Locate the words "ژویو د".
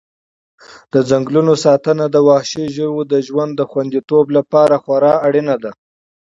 2.75-3.13